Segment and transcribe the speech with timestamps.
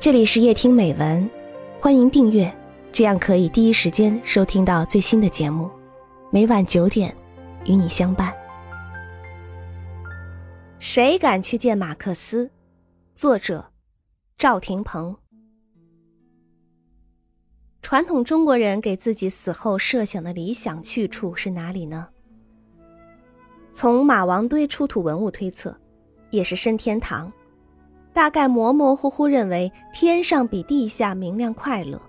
[0.00, 1.28] 这里是夜听美文，
[1.80, 2.56] 欢迎订阅，
[2.92, 5.68] 这样可以第一时间收听到最新的节目。
[6.30, 7.12] 每晚九点，
[7.64, 8.32] 与你相伴。
[10.78, 12.48] 谁敢去见马克思？
[13.16, 13.72] 作者：
[14.38, 15.16] 赵廷鹏。
[17.82, 22.06] 传统中国人给自己死后设想的理想去处是哪里呢？
[23.72, 25.76] 从马王堆出土文物推测，
[26.30, 27.32] 也是升天堂。
[28.18, 32.02] 大概模模糊糊认为天上比地下明亮快乐。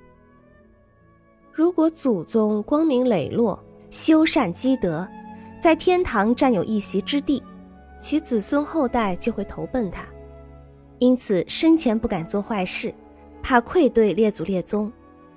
[1.54, 5.08] 如果祖宗光明磊落、修善积德，
[5.62, 7.44] 在天堂占有一席之地，
[8.00, 10.04] 其子孙后代就会投奔他。
[10.98, 12.92] 因此生前不敢做坏事，
[13.44, 14.92] 怕愧对列祖列宗，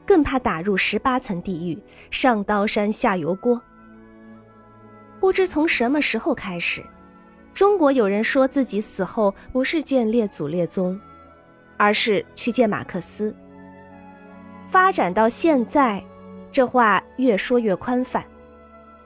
[0.06, 1.78] 更怕打入十八层地狱，
[2.10, 3.60] 上刀山下油锅。
[5.20, 6.82] 不知从什么时候开始。
[7.62, 11.00] 中国有人说自己死后不是见列祖列宗，
[11.76, 13.32] 而是去见马克思。
[14.68, 16.02] 发展到现在，
[16.50, 18.26] 这话越说越宽泛。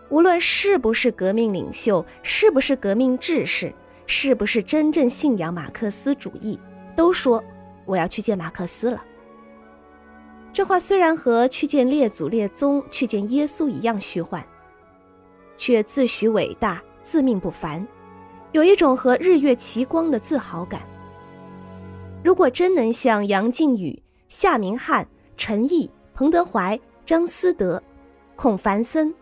[0.09, 3.75] 无论是不是革命领袖，是不是革命志士，
[4.07, 6.59] 是不是真正信仰马克思主义，
[6.97, 7.45] 都说
[7.85, 9.05] 我要去见马克思了。
[10.55, 14.43] 这话虽然和去见列祖列宗、去见耶稣一样虚幻，
[15.59, 17.87] 却自诩伟大，自命不凡。
[18.53, 20.81] 有一种和日月齐光的自豪感。
[22.25, 27.83] 如果真能像杨靖宇、夏明翰、陈毅、彭德怀、张思德、
[28.35, 29.15] 孔繁森、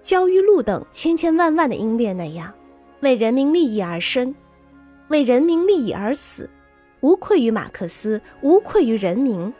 [0.00, 2.52] 焦裕禄等千千万万的英烈那样，
[3.00, 4.34] 为人民利益而生，
[5.08, 6.50] 为人民利益而死，
[7.00, 9.52] 无愧于马克思，无愧于人民，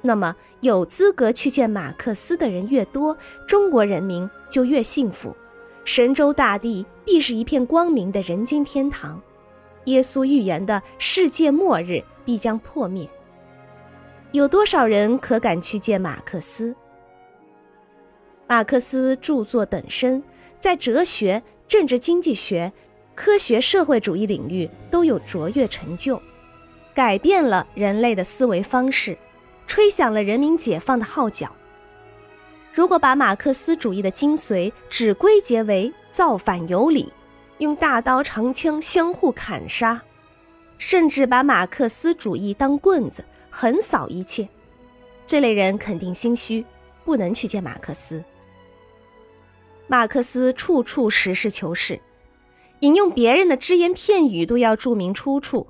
[0.00, 3.16] 那么有资格去见马克思的人越多，
[3.46, 5.36] 中国人民就越幸福。
[5.86, 9.22] 神州大地必是一片光明的人间天堂，
[9.84, 13.08] 耶稣预言的世界末日必将破灭。
[14.32, 16.74] 有多少人可敢去见马克思？
[18.48, 20.20] 马克思著作等身，
[20.58, 22.72] 在哲学、政治经济学、
[23.14, 26.20] 科学社会主义领域都有卓越成就，
[26.92, 29.16] 改变了人类的思维方式，
[29.68, 31.54] 吹响了人民解放的号角。
[32.76, 37.10] 如果把马克思主义的精髓只归结为造反有理，
[37.56, 39.98] 用大刀长枪相互砍杀，
[40.76, 44.46] 甚至把马克思主义当棍子横扫一切，
[45.26, 46.62] 这类人肯定心虚，
[47.02, 48.22] 不能去见马克思。
[49.86, 51.98] 马克思处处实事求是，
[52.80, 55.68] 引用别人的只言片语都要注明出处。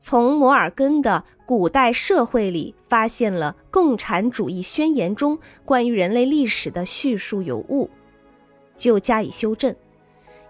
[0.00, 7.90] 从摩尔根的《古代社会》里发现了《共产主义宣言》中关于人类历史的叙述有误，
[8.74, 9.76] 就加以修正。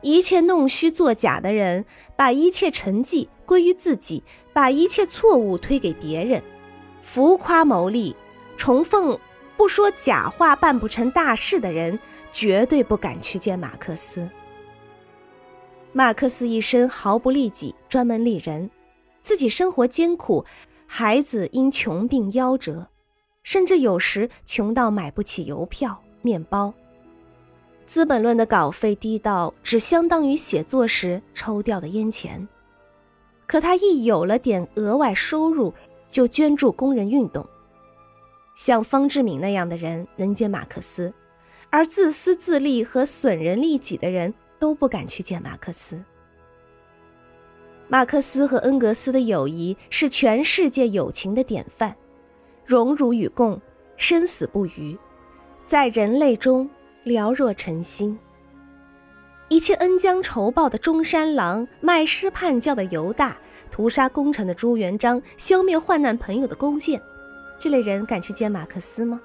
[0.02, 1.84] 一切弄虚作假的人，
[2.16, 4.22] 把一切成绩归于自己，
[4.52, 6.40] 把一切错误推给别人，
[7.02, 8.14] 浮夸牟利、
[8.56, 9.18] 重奉
[9.56, 11.98] 不说假话办不成大事的人，
[12.30, 14.26] 绝对不敢去见马克思。
[15.92, 18.70] 马克思一生毫不利己，专门利人。
[19.22, 20.44] 自己生活艰苦，
[20.86, 22.88] 孩子因穷病夭折，
[23.42, 26.68] 甚至有时穷到买不起邮票、面包。
[27.86, 32.46] 《资本论》的稿费低到只相当于写作时抽掉的烟钱，
[33.46, 35.74] 可他一有了点额外收入，
[36.08, 37.44] 就捐助工人运动。
[38.54, 41.12] 像方志敏那样的人能见马克思，
[41.70, 46.00] 而自私自利和损人利己的人都不敢去见马克思。
[47.92, 51.96] 马克思和恩格斯的友谊是全世界友情的典范，
[52.64, 53.60] 荣辱与共，
[53.96, 54.96] 生死不渝，
[55.64, 56.70] 在人类中
[57.04, 58.16] 寥若晨星。
[59.48, 63.36] 一切恩将仇报的中山狼，卖诗叛教的犹大，
[63.72, 67.02] 屠杀功臣的朱元璋，消灭患难朋友的弓箭，
[67.58, 69.20] 这类人敢去见马克思吗？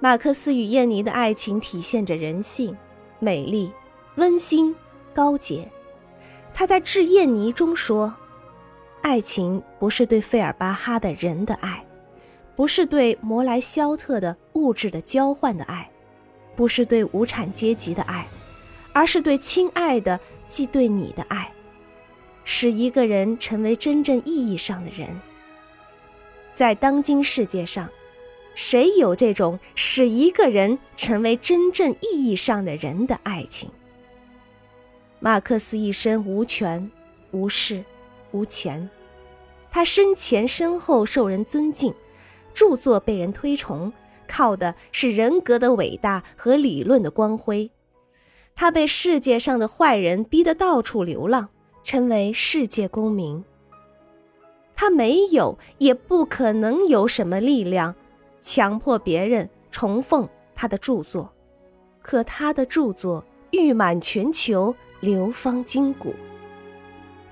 [0.00, 2.76] 马克思与燕妮的爱情体现着人性、
[3.20, 3.72] 美丽、
[4.16, 4.74] 温馨、
[5.14, 5.70] 高洁。
[6.54, 8.14] 他在《致燕妮》中说
[9.02, 11.84] ：“爱情不是对费尔巴哈的人的爱，
[12.54, 15.90] 不是对摩莱肖特的物质的交换的爱，
[16.54, 18.28] 不是对无产阶级的爱，
[18.92, 21.50] 而是对亲爱的，即对你的爱，
[22.44, 25.20] 使一个人成为真正意义上的人。
[26.54, 27.88] 在当今世界上，
[28.54, 33.70] 谁有这种使一个人成为真正意义上的人的爱情？”
[35.24, 36.90] 马克思一生无权、
[37.30, 37.84] 无势、
[38.32, 38.90] 无钱，
[39.70, 41.94] 他生前身后受人尊敬，
[42.52, 43.92] 著作被人推崇，
[44.26, 47.70] 靠的是人格的伟大和理论的光辉。
[48.56, 51.50] 他被世界上的坏人逼得到处流浪，
[51.84, 53.44] 成为世界公民。
[54.74, 57.94] 他没有，也不可能有什么力量
[58.40, 61.32] 强迫别人重奉他的著作。
[62.00, 66.14] 可他的著作誉满全球，流芳今古。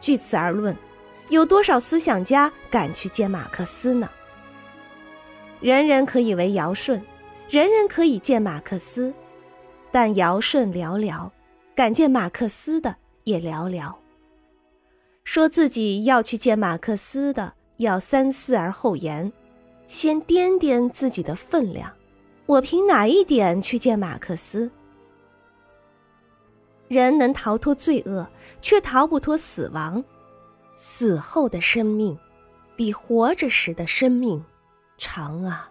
[0.00, 0.76] 据此而论，
[1.28, 4.10] 有多少思想家敢去见马克思呢？
[5.60, 7.00] 人人可以为尧舜，
[7.48, 9.14] 人人可以见马克思，
[9.92, 11.30] 但尧舜寥寥，
[11.72, 13.94] 敢见马克思的也寥寥。
[15.22, 19.32] 说自己要去见马克思的，要三思而后言，
[19.86, 21.92] 先掂掂自己的分量。
[22.46, 24.72] 我凭哪一点去见马克思？
[26.90, 28.28] 人能逃脱罪恶，
[28.60, 30.02] 却逃不脱死亡。
[30.74, 32.18] 死后的生命，
[32.74, 34.44] 比活着时的生命
[34.98, 35.70] 长啊！